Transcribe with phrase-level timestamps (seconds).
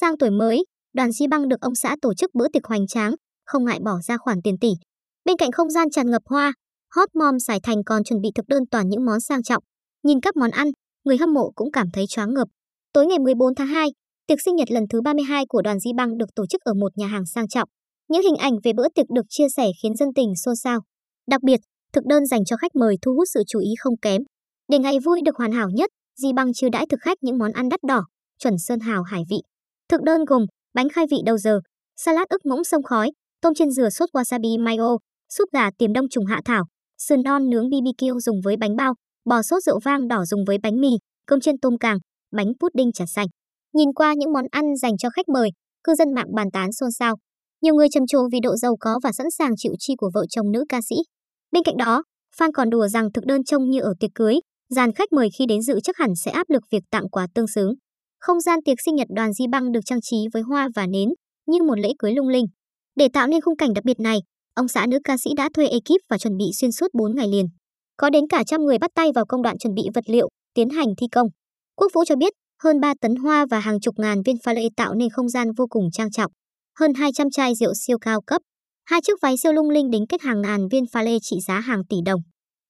[0.00, 3.14] sang tuổi mới, đoàn Di Băng được ông xã tổ chức bữa tiệc hoành tráng,
[3.46, 4.70] không ngại bỏ ra khoản tiền tỷ.
[5.24, 6.52] Bên cạnh không gian tràn ngập hoa,
[6.94, 9.62] Hot Mom Sài Thành còn chuẩn bị thực đơn toàn những món sang trọng.
[10.02, 10.68] Nhìn các món ăn,
[11.04, 12.48] người hâm mộ cũng cảm thấy choáng ngợp.
[12.92, 13.88] Tối ngày 14 tháng 2,
[14.26, 16.92] tiệc sinh nhật lần thứ 32 của đoàn Di Băng được tổ chức ở một
[16.96, 17.68] nhà hàng sang trọng.
[18.08, 20.80] Những hình ảnh về bữa tiệc được chia sẻ khiến dân tình xôn xao.
[21.26, 21.60] Đặc biệt,
[21.92, 24.22] thực đơn dành cho khách mời thu hút sự chú ý không kém.
[24.68, 27.52] Để ngày vui được hoàn hảo nhất, Di Băng chiêu đãi thực khách những món
[27.52, 28.00] ăn đắt đỏ,
[28.38, 29.38] chuẩn sơn hào hải vị.
[29.88, 31.60] Thực đơn gồm bánh khai vị đầu giờ,
[31.96, 33.10] salad ức ngỗng sông khói,
[33.40, 34.96] tôm trên dừa sốt wasabi mayo,
[35.32, 36.64] súp gà tiềm đông trùng hạ thảo,
[36.98, 40.58] sườn non nướng BBQ dùng với bánh bao, bò sốt rượu vang đỏ dùng với
[40.62, 40.90] bánh mì,
[41.26, 41.98] cơm chiên tôm càng,
[42.36, 43.26] bánh pudding trà xanh.
[43.74, 45.50] Nhìn qua những món ăn dành cho khách mời,
[45.84, 47.16] cư dân mạng bàn tán xôn xao.
[47.62, 50.24] Nhiều người trầm trồ vì độ giàu có và sẵn sàng chịu chi của vợ
[50.28, 50.96] chồng nữ ca sĩ.
[51.52, 52.02] Bên cạnh đó,
[52.38, 54.34] fan còn đùa rằng thực đơn trông như ở tiệc cưới,
[54.70, 57.46] dàn khách mời khi đến dự chắc hẳn sẽ áp lực việc tặng quà tương
[57.46, 57.74] xứng.
[58.20, 61.08] Không gian tiệc sinh nhật đoàn Di Băng được trang trí với hoa và nến,
[61.46, 62.46] như một lễ cưới lung linh.
[62.96, 64.18] Để tạo nên khung cảnh đặc biệt này,
[64.54, 67.28] ông xã nữ ca sĩ đã thuê ekip và chuẩn bị xuyên suốt 4 ngày
[67.28, 67.46] liền.
[67.96, 70.68] Có đến cả trăm người bắt tay vào công đoạn chuẩn bị vật liệu, tiến
[70.68, 71.28] hành thi công.
[71.76, 74.68] Quốc Vũ cho biết, hơn 3 tấn hoa và hàng chục ngàn viên pha lê
[74.76, 76.32] tạo nên không gian vô cùng trang trọng.
[76.78, 78.42] Hơn 200 chai rượu siêu cao cấp,
[78.84, 81.60] hai chiếc váy siêu lung linh đính kết hàng ngàn viên pha lê trị giá
[81.60, 82.20] hàng tỷ đồng.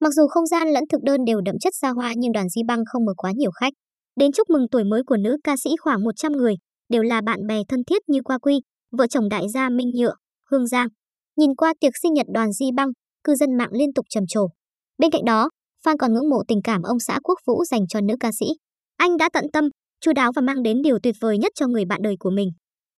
[0.00, 2.62] Mặc dù không gian lẫn thực đơn đều đậm chất xa hoa nhưng đoàn Di
[2.68, 3.72] Băng không mời quá nhiều khách.
[4.18, 6.54] Đến chúc mừng tuổi mới của nữ ca sĩ khoảng 100 người,
[6.88, 8.60] đều là bạn bè thân thiết như Qua Quy,
[8.98, 10.14] vợ chồng đại gia Minh Nhựa,
[10.50, 10.88] Hương Giang.
[11.36, 12.88] Nhìn qua tiệc sinh nhật đoàn Di Băng,
[13.24, 14.46] cư dân mạng liên tục trầm trồ.
[14.98, 15.50] Bên cạnh đó,
[15.84, 18.46] fan còn ngưỡng mộ tình cảm ông xã Quốc Vũ dành cho nữ ca sĩ.
[18.96, 19.68] Anh đã tận tâm,
[20.00, 22.48] chu đáo và mang đến điều tuyệt vời nhất cho người bạn đời của mình.